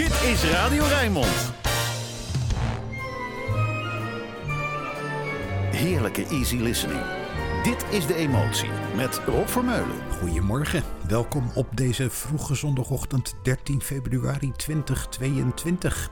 [0.00, 1.52] Dit is Radio Rijnmond.
[5.70, 7.00] Heerlijke easy listening.
[7.62, 9.96] Dit is De Emotie met Rob Vermeulen.
[10.18, 16.10] Goedemorgen, welkom op deze vroege zondagochtend 13 februari 2022.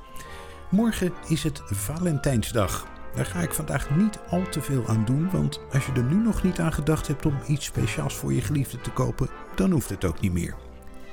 [0.71, 2.87] Morgen is het Valentijnsdag.
[3.15, 6.17] Daar ga ik vandaag niet al te veel aan doen, want als je er nu
[6.17, 9.89] nog niet aan gedacht hebt om iets speciaals voor je geliefde te kopen, dan hoeft
[9.89, 10.68] het ook niet meer.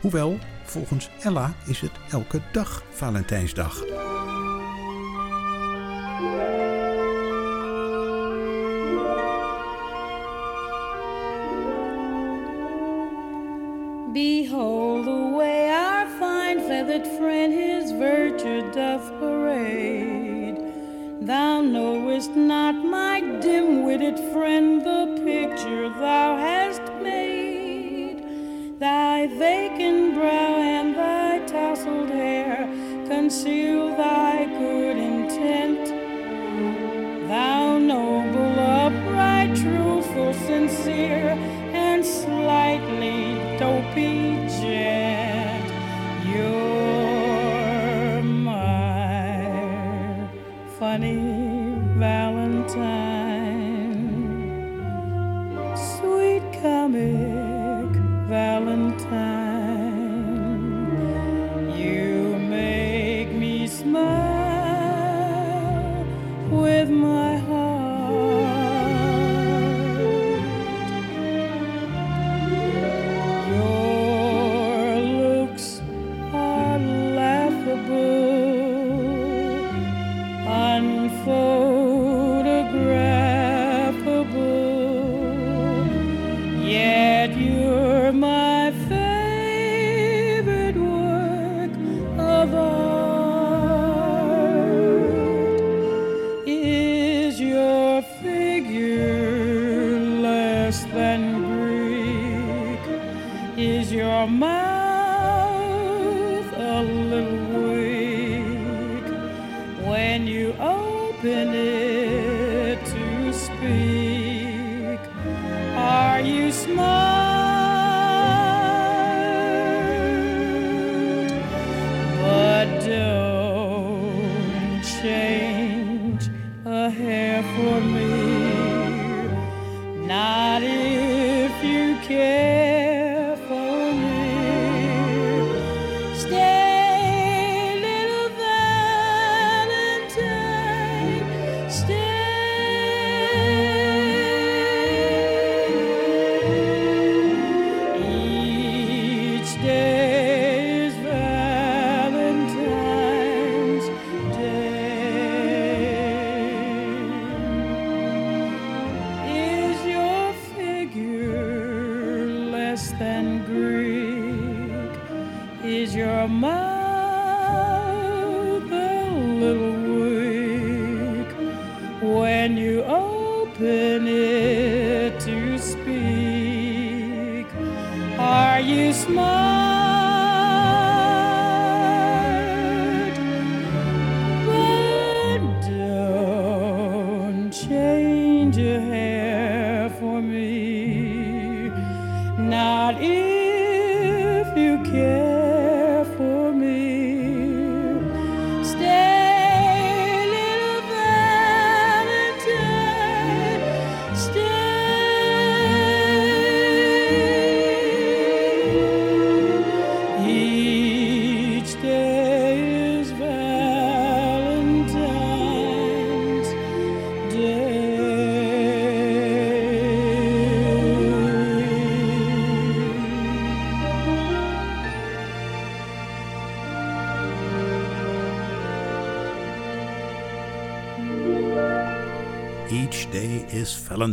[0.05, 3.83] Hoewel, volgens Ella is het elke dag Valentijnsdag.
[14.13, 20.57] Behold the way our fine feathered friend his virtue doth parade.
[21.21, 26.94] Thou knowest not, my dim witted friend, the picture thou hast.
[28.77, 32.67] Thy vacant brow and thy tousled hair.
[33.07, 34.84] Conceal thy good
[80.75, 81.84] unphotographable.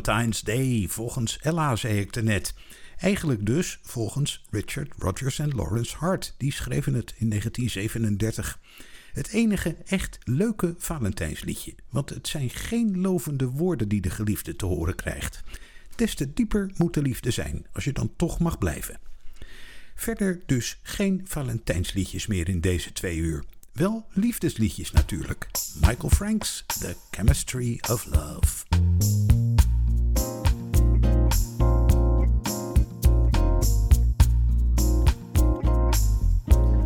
[0.02, 2.54] Valentine's Day, volgens Ella zei ik net.
[2.98, 6.34] Eigenlijk dus volgens Richard Rogers en Lawrence Hart.
[6.38, 8.58] Die schreven het in 1937.
[9.12, 11.74] Het enige echt leuke Valentijnsliedje.
[11.90, 15.42] Want het zijn geen lovende woorden die de geliefde te horen krijgt.
[15.96, 18.98] Des te dieper moet de liefde zijn, als je dan toch mag blijven.
[19.94, 23.44] Verder dus geen Valentijnsliedjes meer in deze twee uur.
[23.72, 25.48] Wel liefdesliedjes natuurlijk.
[25.80, 29.41] Michael Franks, The Chemistry of Love.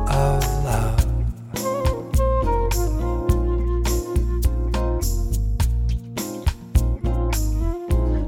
[0.09, 1.05] of love.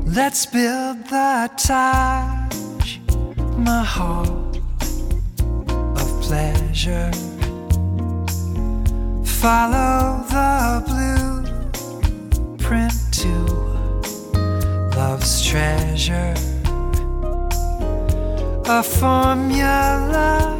[0.06, 2.98] Let's build the Taj
[3.58, 4.48] Mahal
[6.00, 7.12] of pleasure.
[9.24, 10.82] Follow the
[12.56, 13.32] blueprint to
[14.96, 16.49] love's treasure
[18.72, 20.56] a formula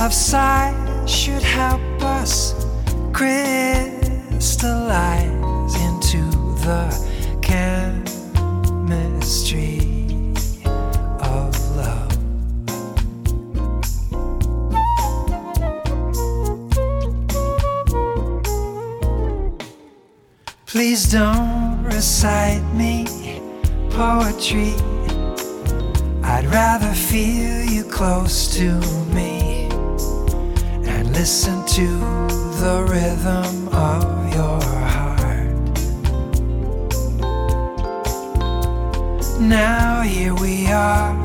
[0.00, 2.54] of size should help us
[3.12, 4.40] crystallize
[5.86, 6.22] into
[6.64, 6.88] the
[7.42, 8.08] chemistry
[11.20, 12.16] of love.
[20.64, 23.04] Please don't recite me
[23.90, 24.74] poetry
[26.46, 28.78] I'd rather feel you close to
[29.12, 29.66] me
[30.86, 31.86] and listen to
[32.60, 35.50] the rhythm of your heart.
[39.40, 41.16] Now here we are,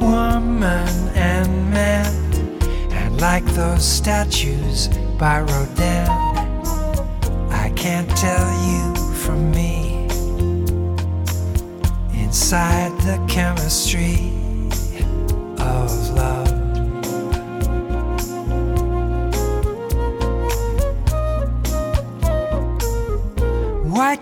[0.00, 2.60] woman and man,
[2.90, 6.08] and like those statues by Rodin,
[7.52, 10.08] I can't tell you from me
[12.20, 14.45] inside the chemistry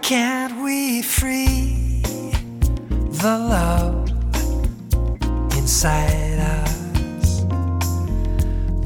[0.04, 2.02] can't we free
[3.22, 4.10] the love
[5.56, 7.44] inside us?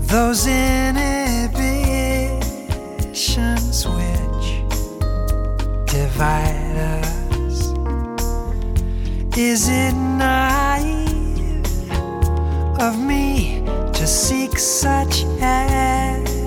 [0.06, 1.48] Those inhibitions
[3.84, 4.62] which
[5.90, 7.72] divide us.
[9.36, 11.66] Is it naive
[12.80, 16.38] of me to seek such ecstasy?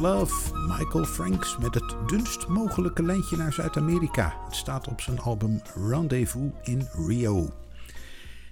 [0.00, 0.54] Love.
[0.66, 4.34] Michael Franks met het dunst mogelijke lijntje naar Zuid-Amerika.
[4.44, 7.50] Het staat op zijn album Rendezvous in Rio.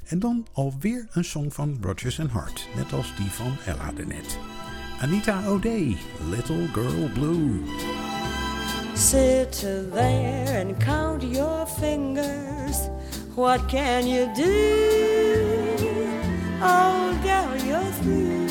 [0.04, 4.38] En dan alweer een song van Rodgers Hart, net als die van Ella de net.
[5.00, 5.96] Anita O'Day,
[6.30, 7.62] Little Girl Blue.
[8.94, 9.52] Sit
[9.92, 12.78] there and count your fingers.
[13.34, 14.52] What can you do?
[16.62, 18.48] Oh, girl, you're through.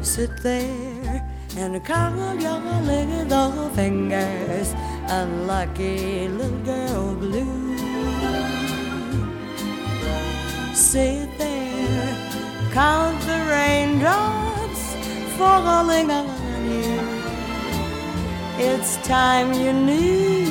[0.00, 0.87] Sit there
[1.60, 4.74] and count your little fingers.
[5.08, 7.76] Unlucky little girl blue.
[10.72, 12.16] Sit there,
[12.72, 14.94] count the raindrops
[15.36, 17.00] falling on you.
[18.58, 20.46] It's time you knew.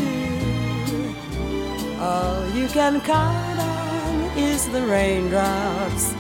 [2.02, 6.14] All you can count on is the raindrops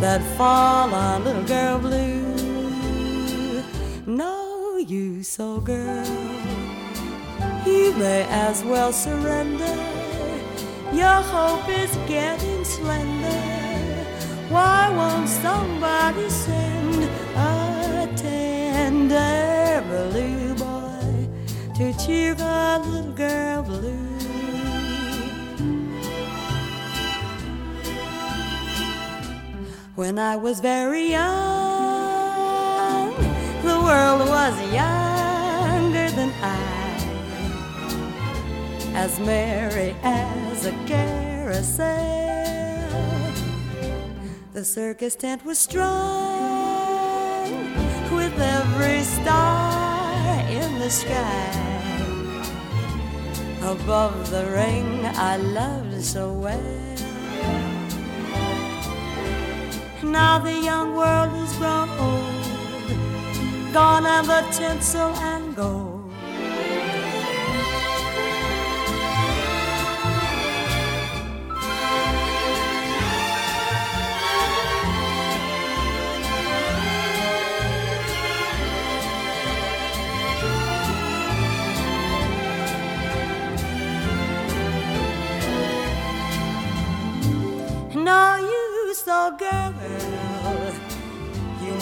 [0.00, 2.27] that fall on little girl blue.
[4.90, 6.06] No So, girl,
[7.66, 9.76] you may as well surrender.
[10.94, 14.06] Your hope is getting slender.
[14.48, 17.04] Why won't somebody send
[17.36, 21.28] a tender blue boy
[21.76, 24.08] to cheer the little girl blue?
[29.96, 31.77] When I was very young,
[33.68, 36.46] the world was younger than I,
[38.94, 41.86] as merry as a carousel.
[44.54, 45.88] The circus tent was strung
[48.18, 50.14] with every star
[50.48, 51.50] in the sky.
[53.62, 56.78] Above the ring I loved so well.
[60.02, 62.37] Now the young world is grown old,
[63.72, 65.97] gone are the tinsel and gold.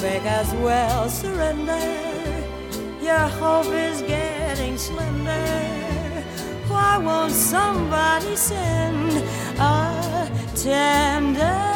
[0.02, 1.78] Make as well surrender.
[3.00, 6.24] Your hope is getting slender.
[6.68, 9.12] Why won't somebody send
[9.58, 11.75] a tender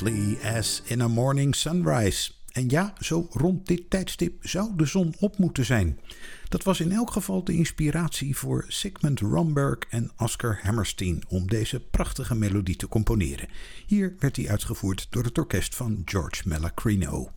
[0.00, 2.30] As in a morning sunrise.
[2.52, 5.98] En ja, zo rond dit tijdstip zou de zon op moeten zijn.
[6.48, 11.80] Dat was in elk geval de inspiratie voor Sigmund Romberg en Oscar Hammerstein om deze
[11.80, 13.48] prachtige melodie te componeren.
[13.86, 17.30] Hier werd die uitgevoerd door het orkest van George Malacrino.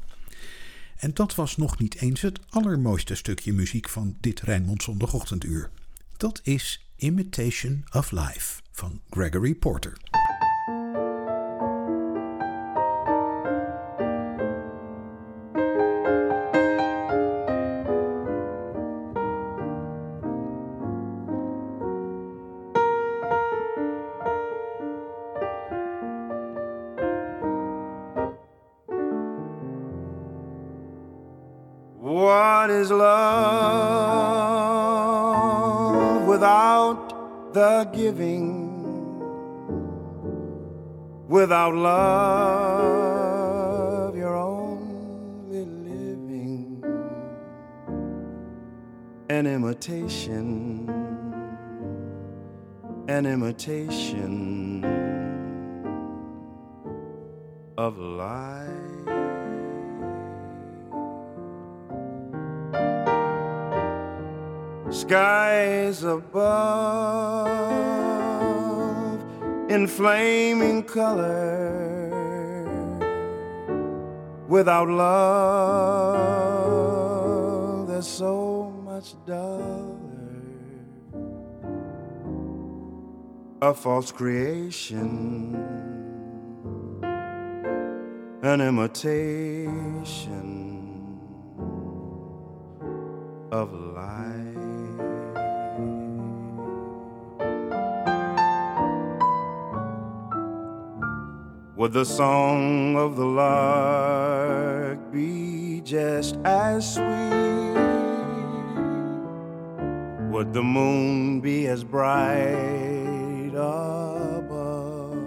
[0.97, 5.69] En dat was nog niet eens het allermooiste stukje muziek van dit Rijnmond zondagochtenduur.
[6.17, 9.97] Dat is Imitation of Life van Gregory Porter.
[41.43, 43.35] Without love,
[44.15, 46.81] you're only living
[49.27, 50.87] an imitation,
[53.09, 54.85] an imitation
[57.77, 58.69] of life.
[64.89, 67.49] skies above
[69.73, 72.11] in flaming color.
[74.47, 76.27] Without love,
[77.87, 79.97] there's so much duller.
[83.63, 85.55] A false creation,
[88.43, 89.89] an imitation
[93.51, 94.12] of life.
[101.83, 107.03] Would the song of the lark be just as sweet?
[110.31, 115.17] Would the moon be as bright above?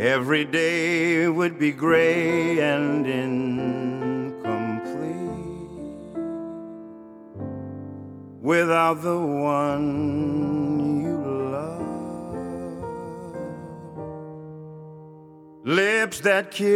[0.00, 4.34] Every day would be gray and incomplete
[8.42, 10.39] without the one
[15.70, 16.66] lips that kiss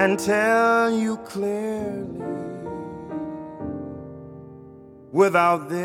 [0.00, 2.08] and tell you clearly
[5.12, 5.82] without this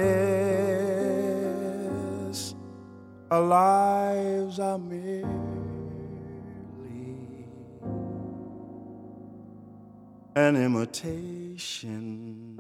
[3.30, 5.26] our lives are merely
[10.36, 12.58] an imitation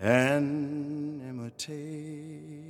[0.00, 2.62] an imitation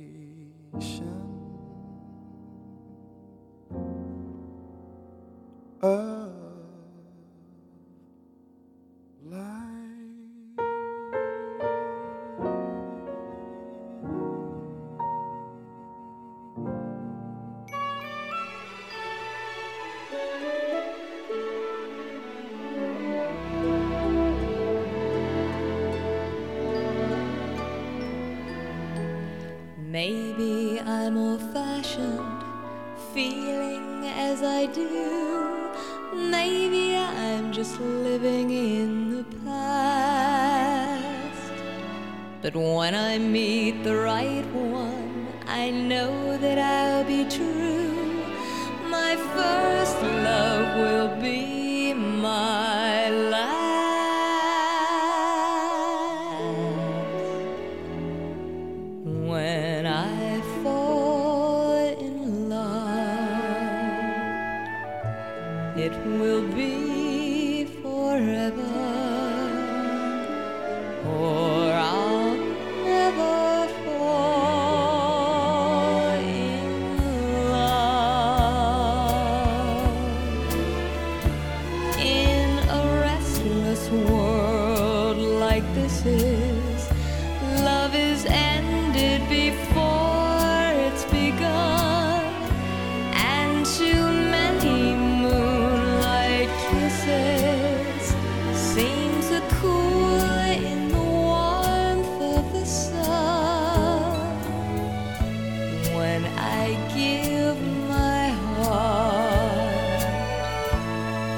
[106.13, 110.03] When I give my heart,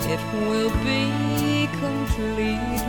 [0.03, 2.84] it will be completely,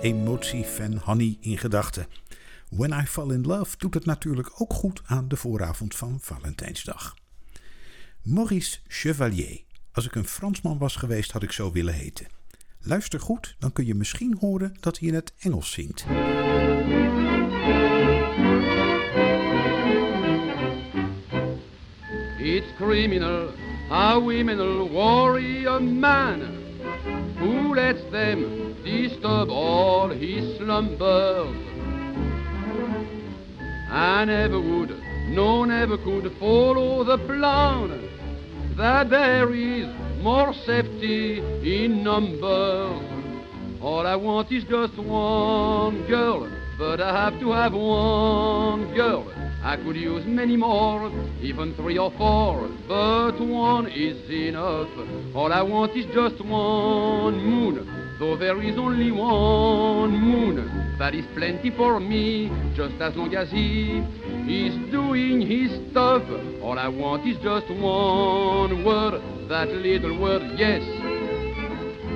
[0.00, 2.06] altijd met emotie van Honey in gedachten.
[2.70, 7.14] When I Fall in Love doet het natuurlijk ook goed aan de vooravond van Valentijnsdag.
[8.22, 9.60] Maurice Chevalier.
[9.92, 12.26] Als ik een Fransman was geweest, had ik zo willen heten.
[12.80, 16.04] Luister goed, dan kun je misschien horen dat hij in het Engels zingt.
[22.38, 23.48] It's criminal
[23.88, 24.58] how women
[24.90, 26.40] worry a man
[27.38, 31.56] who lets them disturb all his slumbers.
[33.90, 34.90] I never would,
[35.30, 38.08] no, never could follow the plan
[38.76, 39.86] that there is
[40.22, 43.02] more safety in numbers.
[43.82, 49.32] All I want is just one girl, but I have to have one girl.
[49.62, 51.10] I could use many more,
[51.42, 54.88] even three or four, but one is enough.
[55.34, 60.96] All I want is just one moon, though there is only one moon.
[60.98, 64.04] That is plenty for me, just as long as he
[64.46, 66.22] is doing his stuff.
[66.62, 70.82] All I want is just one word, that little word, yes.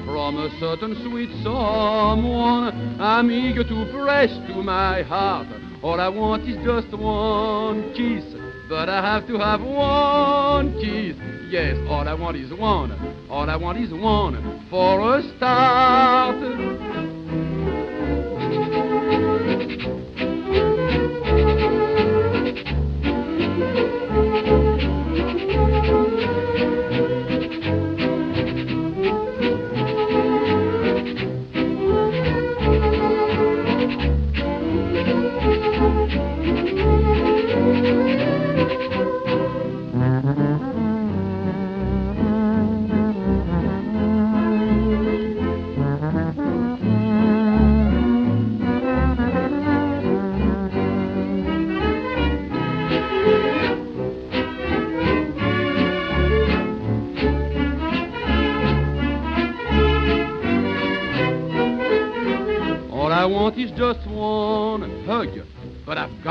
[0.04, 5.48] From a certain sweet someone, I'm eager to press to my heart.
[5.82, 8.24] All I want is just one kiss,
[8.68, 11.16] but I have to have one kiss.
[11.50, 12.92] Yes, all I want is one,
[13.31, 17.03] all I want is one for a start.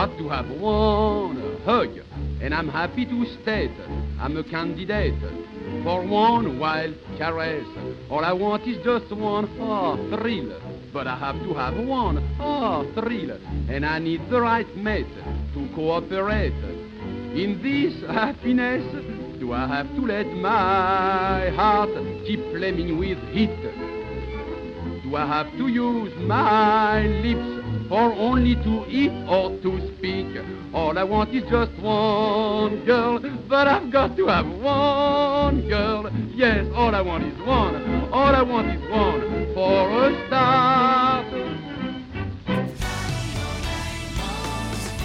[0.07, 1.97] Got to have one hug.
[2.41, 3.71] And I'm happy to state
[4.19, 5.17] I'm a candidate
[5.83, 7.65] for one wild caress.
[8.09, 10.59] All I want is just one ah, thrill,
[10.91, 13.31] but I have to have one ah, thrill.
[13.69, 15.07] And I need the right mate
[15.53, 16.53] to cooperate.
[17.33, 18.83] In this happiness,
[19.39, 21.91] do I have to let my heart
[22.27, 23.55] keep flaming with heat?
[25.03, 30.27] Do I have to use my lips for only to eat or to speak?
[30.73, 36.09] All I want is just one girl, but I've got to have one girl.
[36.35, 38.09] Yes, all I want is one.
[38.11, 41.25] All I want is one for a start.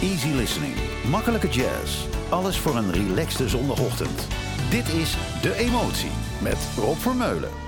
[0.03, 0.75] Easy listening,
[1.11, 2.07] makkelijke jazz.
[2.31, 4.29] Alles voor een relaxte zondagochtend.
[4.71, 6.11] Dit is De Emotie
[6.43, 7.68] met Rob Vermeulen.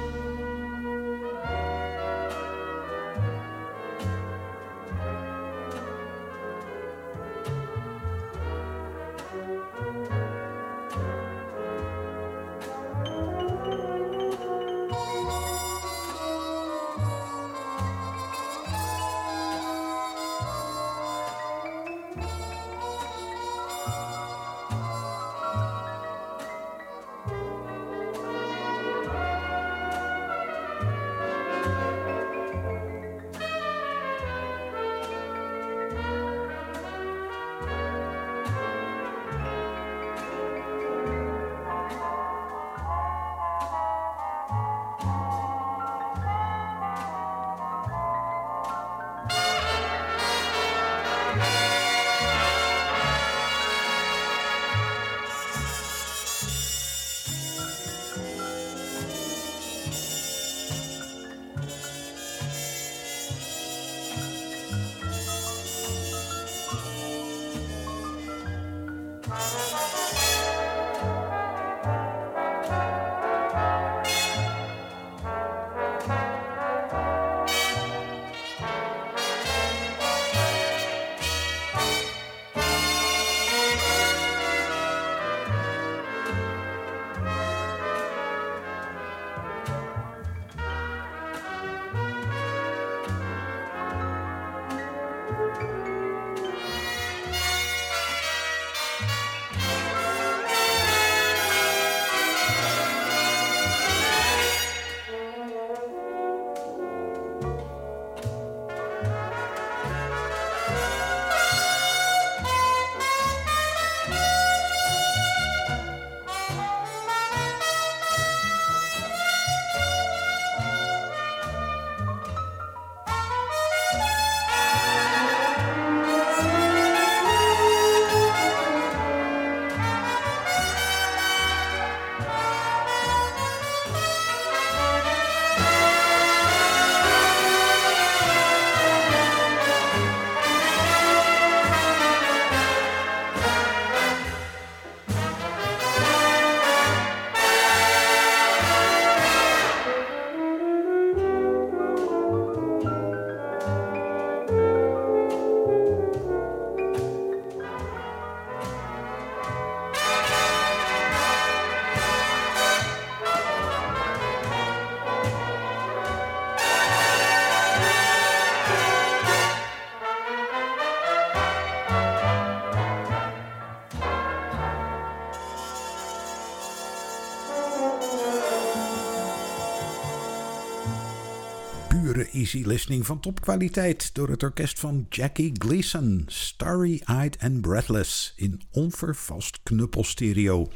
[182.52, 190.68] Listening van topkwaliteit door het orkest van Jackie Gleason, Starry-Eyed and Breathless in onvervast knuppelstereo.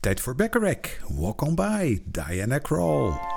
[0.00, 3.31] Tijd voor Bacharach, Walk On By, Diana Krall.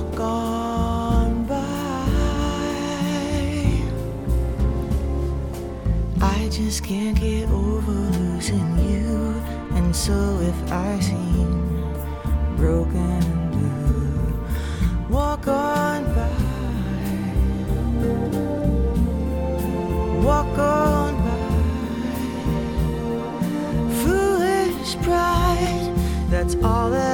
[0.00, 1.54] Walk on by.
[6.22, 9.34] I just can't get over losing you.
[9.76, 11.94] And so if I seem
[12.56, 14.40] broken and blue,
[15.10, 16.30] walk on by.
[20.24, 21.10] Walk on
[25.02, 25.92] pride.
[26.28, 27.09] That's all that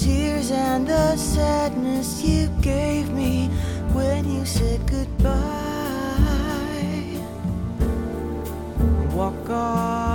[0.00, 3.48] tears and the sadness you gave me
[3.92, 5.36] when you said goodbye.
[9.12, 10.09] Walk on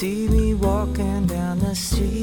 [0.00, 2.19] see me walking down the street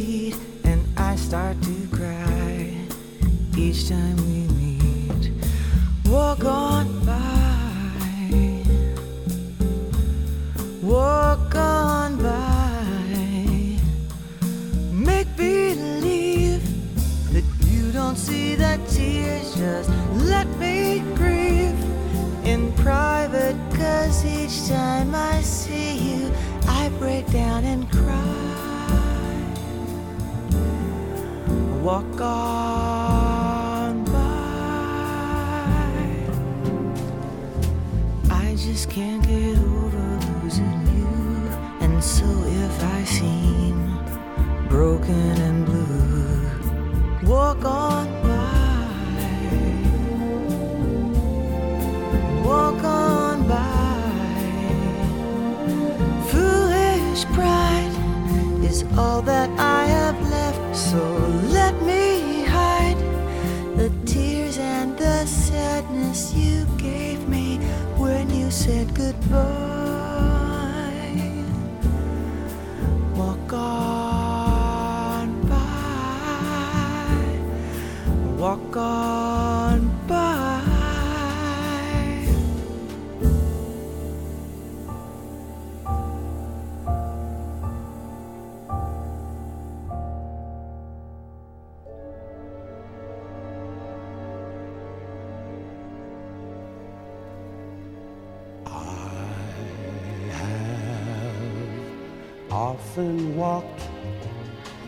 [102.57, 103.83] often walked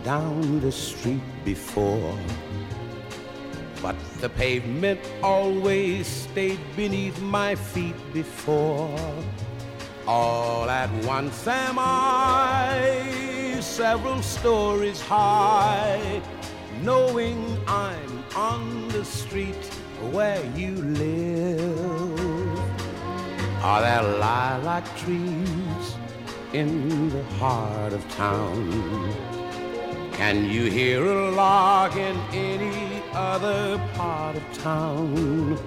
[0.03, 2.17] down the street before.
[3.79, 8.97] But the pavement always stayed beneath my feet before.
[10.08, 16.23] All at once am I several stories high,
[16.82, 19.63] knowing I'm on the street
[20.12, 20.71] where you
[21.05, 22.60] live.
[23.62, 25.59] Are there lilac trees
[26.53, 29.13] in the heart of town?
[30.13, 35.57] Can you hear a lark in any other part of town?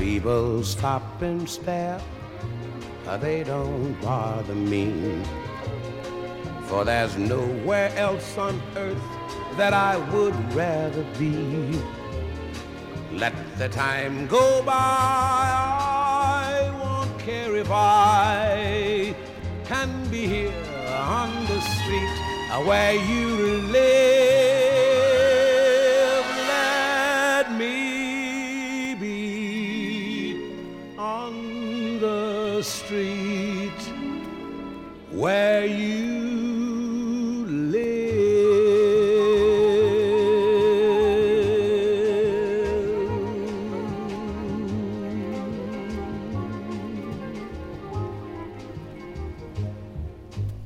[0.05, 1.99] People stop and stare,
[3.21, 5.19] they don't bother me.
[6.67, 9.01] For there's nowhere else on earth
[9.57, 11.81] that I would rather be.
[13.13, 19.15] Let the time go by, I won't care if I
[19.63, 20.53] can be here
[20.87, 22.15] on the street
[22.67, 23.27] where you
[23.73, 24.34] live.
[32.85, 33.81] Street
[35.11, 36.35] where you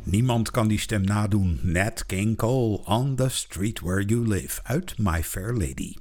[0.04, 1.60] Niemand kan die stem nadoen.
[1.64, 5.96] Nat King Cole, On the Street Where You Live, uit My Fair Lady.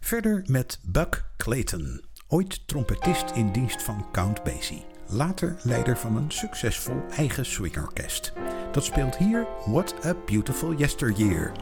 [0.00, 4.87] Verder met Buck Clayton, ooit trompetist in dienst van Count Basie.
[5.10, 8.32] Later leider van een succesvol eigen swingorkest.
[8.72, 11.52] Dat speelt hier What a Beautiful Yesteryear.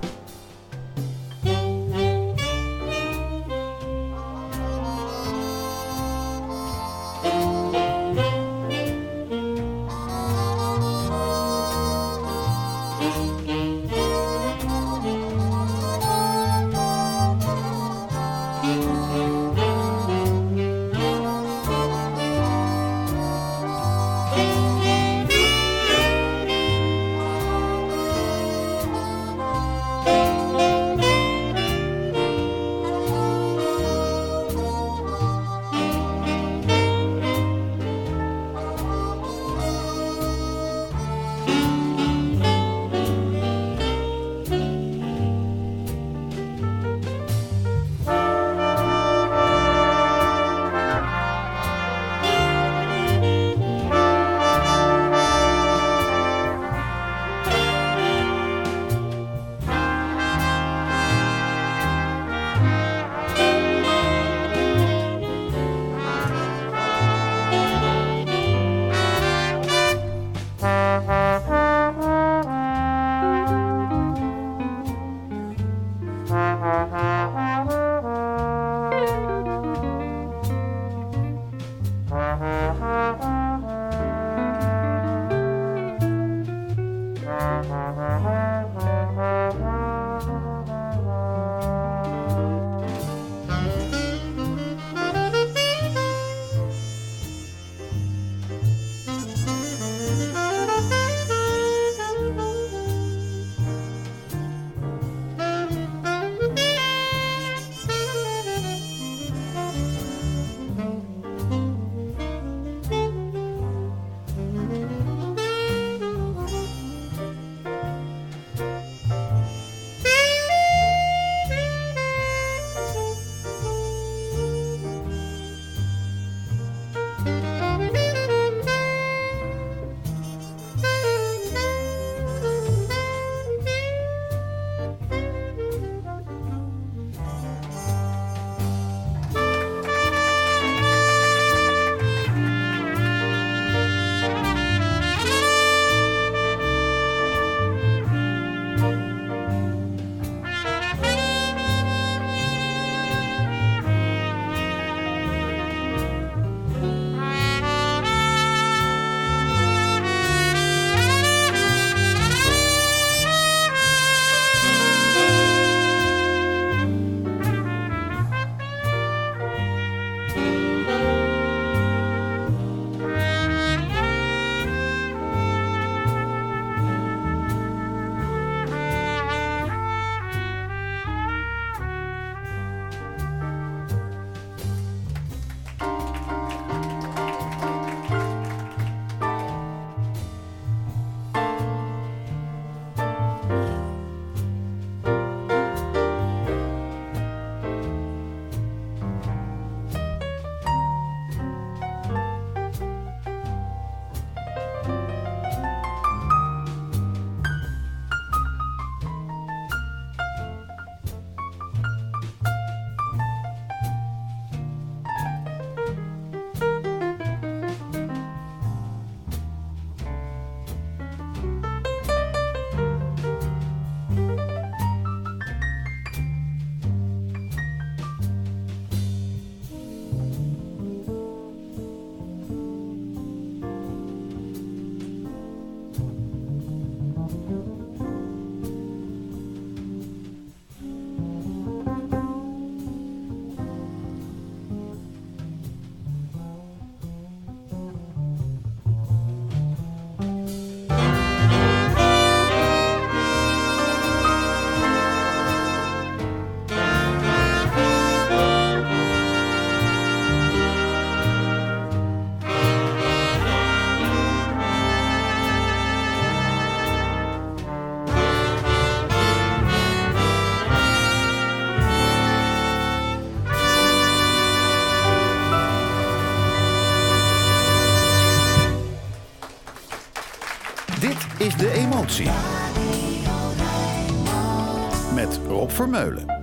[285.14, 286.35] Met Rob Vermeulen.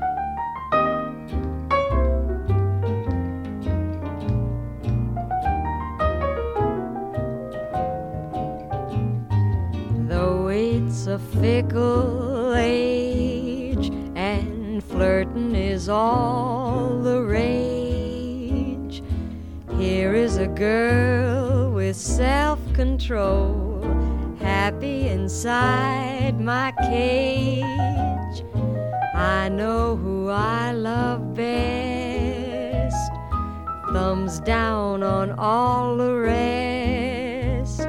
[36.20, 37.88] Rest.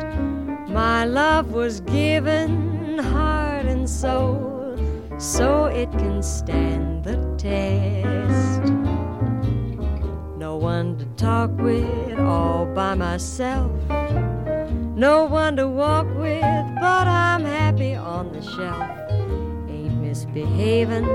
[0.68, 4.76] My love was given heart and soul
[5.18, 8.62] so it can stand the test.
[10.36, 13.70] No one to talk with all by myself.
[14.96, 16.42] No one to walk with,
[16.80, 18.90] but I'm happy on the shelf.
[19.68, 21.06] Ain't misbehaving,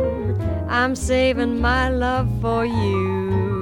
[0.70, 3.59] I'm saving my love for you.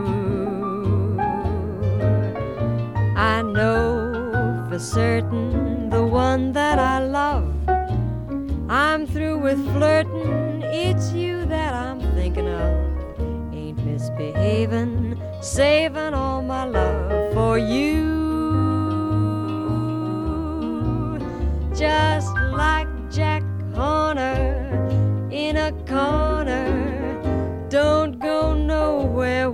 [3.18, 7.52] I know for certain the one that I love.
[8.70, 13.56] I'm through with flirting, it's you that I'm thinking of.
[13.56, 18.06] Ain't misbehaving, saving all my love for you.
[21.76, 23.42] Just like Jack
[23.74, 26.68] Horner in a corner.
[27.70, 29.50] Don't go nowhere,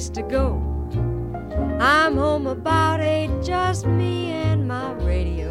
[0.00, 0.62] place to go.
[1.78, 5.50] I'm home about eight, just me and my radio.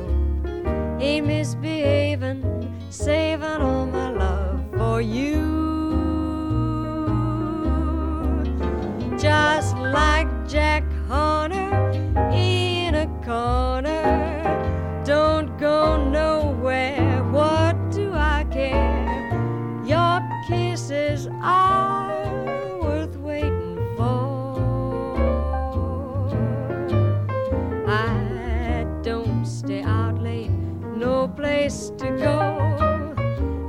[0.99, 2.41] Ain't misbehaving,
[2.89, 5.45] saving all my love for you.
[9.19, 11.91] Just like Jack Horner
[12.33, 14.18] in a corner.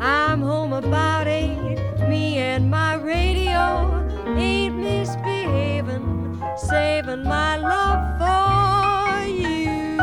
[0.00, 1.78] I'm home about eight,
[2.08, 9.96] me and my radio ain't misbehaving, saving my love for you.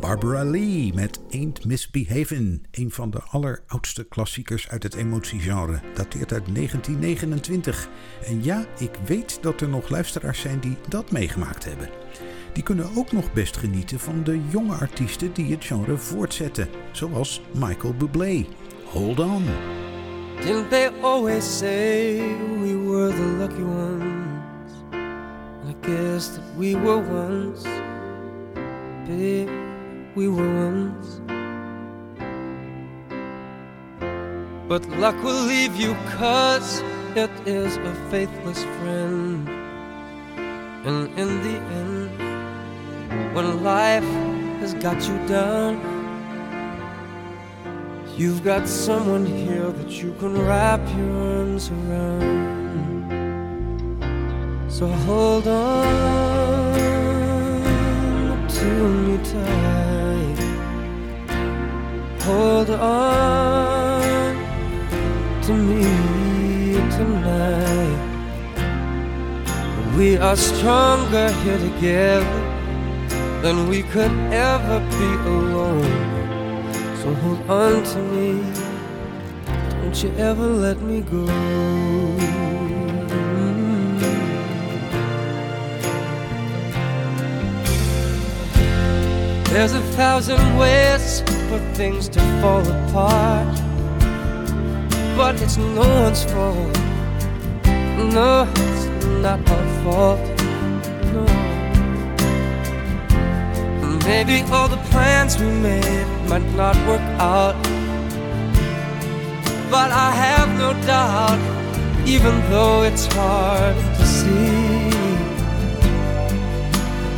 [0.00, 6.54] Barbara Lee met Ain't Misbehavin', een van de alleroudste klassiekers uit het emotiegenre, dateert uit
[6.54, 7.88] 1929.
[8.24, 11.88] En ja, ik weet dat er nog luisteraars zijn die dat meegemaakt hebben.
[12.54, 17.40] Die kunnen ook nog best genieten van de jonge artiesten die het genre voortzetten, zoals
[17.52, 18.44] Michael Bublé.
[18.84, 19.42] Hold on.
[20.40, 22.16] Didn't they always say
[22.62, 24.72] we were the lucky ones?
[25.66, 27.62] I guess that we were once,
[30.14, 31.20] we were once.
[34.68, 36.82] But luck will leave you cause
[37.14, 39.48] it is a faithless friend.
[40.84, 42.03] And in the end,
[43.34, 44.04] when life
[44.60, 45.94] has got you down,
[48.16, 52.30] You've got someone here that you can wrap your arms around.
[54.70, 56.74] So hold on
[58.46, 60.38] to me tight.
[62.22, 64.36] Hold on
[65.42, 67.98] to me tonight.
[69.96, 72.43] We are stronger here together
[73.44, 75.84] than we could ever be alone.
[76.96, 78.42] So hold on to me.
[79.82, 81.26] Don't you ever let me go.
[81.26, 82.54] Mm.
[89.50, 91.20] There's a thousand ways
[91.50, 93.54] for things to fall apart.
[95.18, 96.78] But it's no one's fault.
[98.16, 98.86] No, it's
[99.22, 100.33] not our fault.
[104.04, 107.56] Maybe all the plans we made might not work out.
[109.70, 111.40] But I have no doubt,
[112.06, 114.92] even though it's hard to see.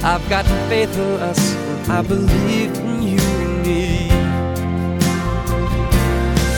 [0.03, 4.09] I've got faith in us, and I believe in you and me.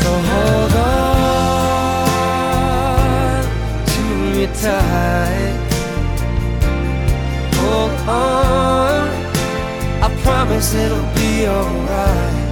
[0.02, 1.08] So hold on
[3.92, 4.00] to
[4.36, 5.58] me tight.
[7.60, 8.67] Hold on,
[10.28, 12.48] promise it'll be alright.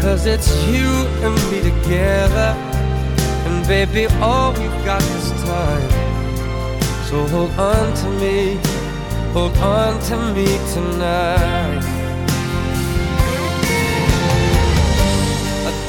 [0.00, 0.88] Cause it's you
[1.24, 2.50] and me together.
[3.46, 5.90] And baby, all we've got is time.
[7.08, 8.58] So hold on to me,
[9.34, 11.84] hold on to me tonight.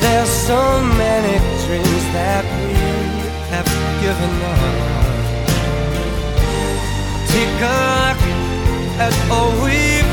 [0.02, 0.62] There's so
[1.04, 2.74] many dreams that we
[3.54, 3.70] have
[4.04, 4.96] given up.
[7.32, 7.56] Take
[8.98, 10.05] at all we've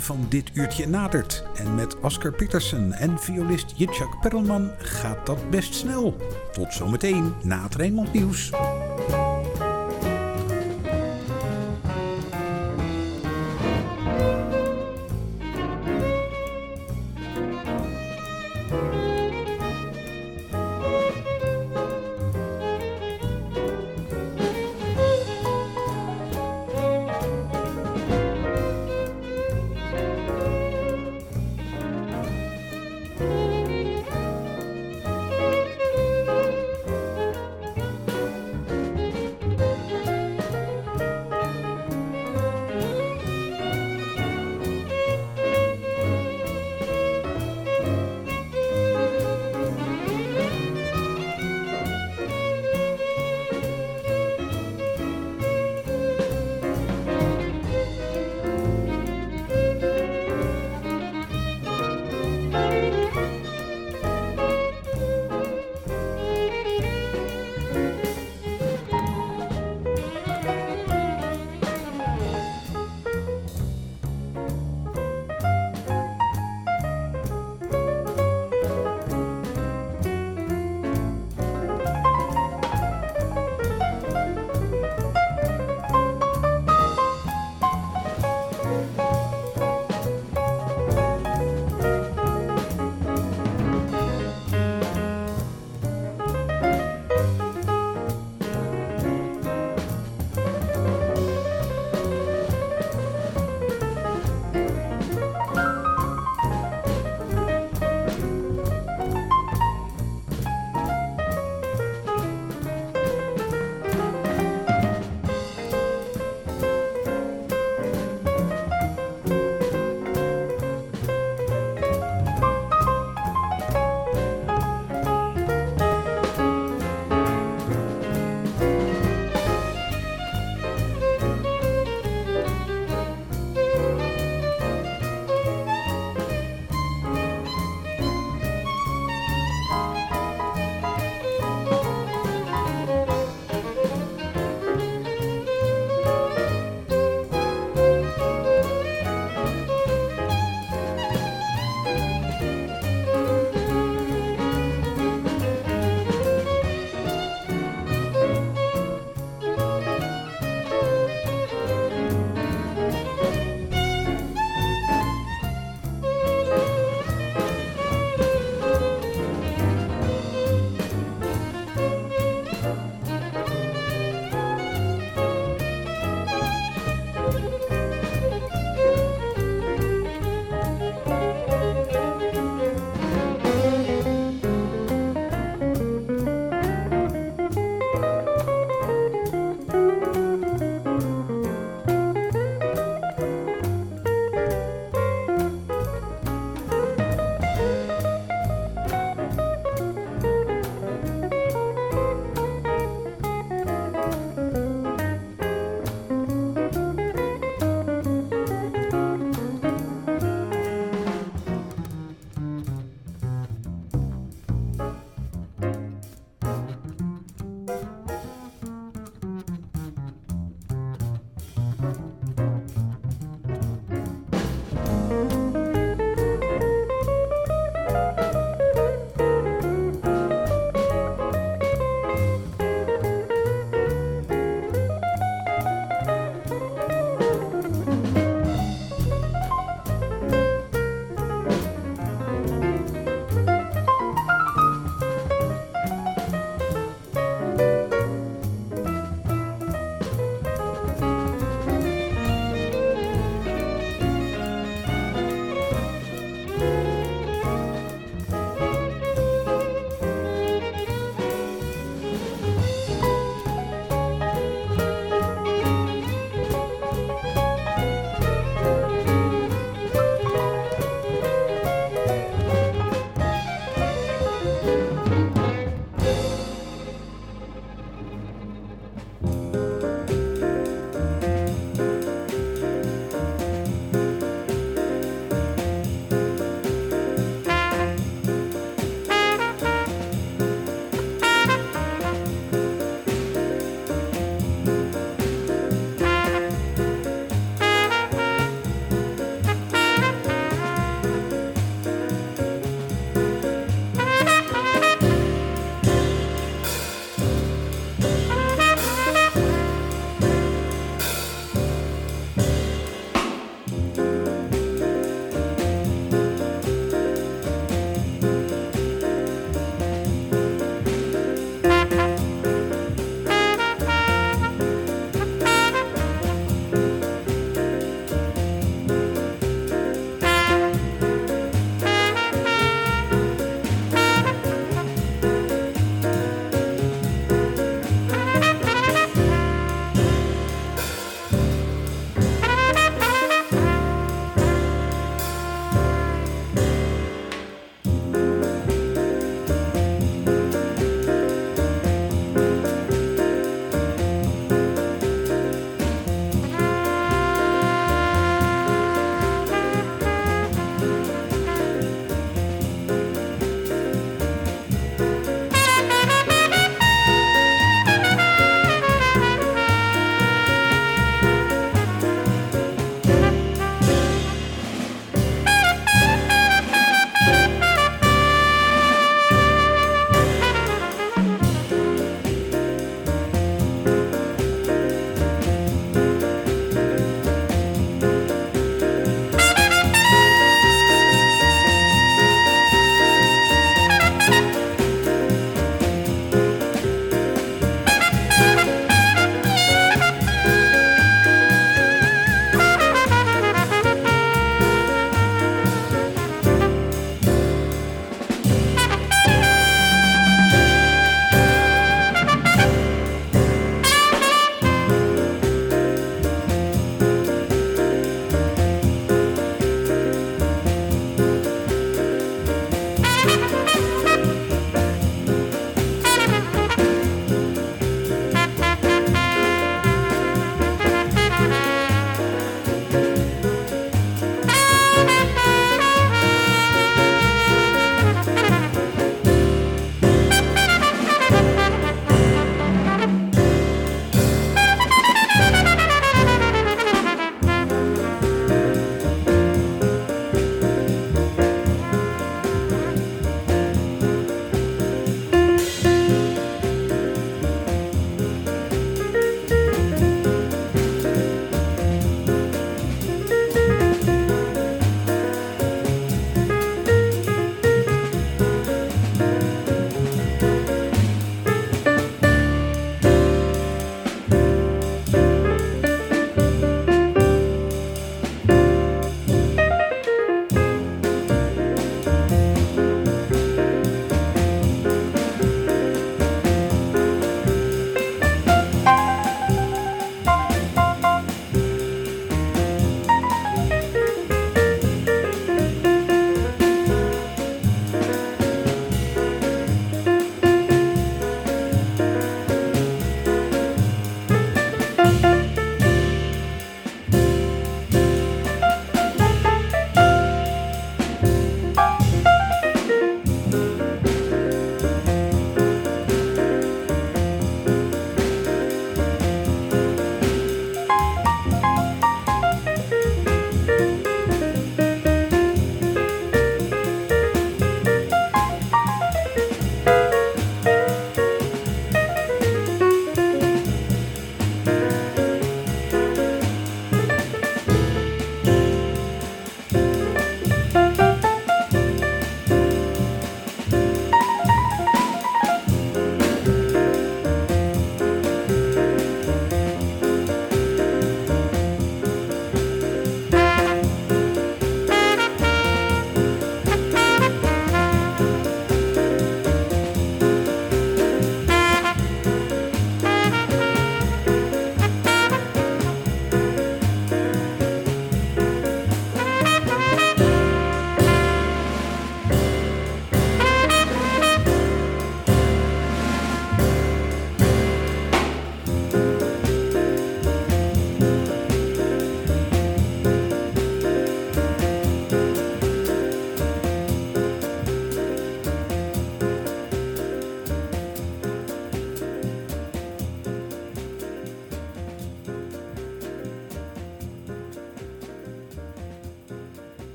[0.00, 1.44] van dit uurtje nadert.
[1.54, 6.16] En met Oscar Peterson en violist Jitschak Perelman gaat dat best snel.
[6.52, 8.50] Tot zometeen na het Rijnmond Nieuws.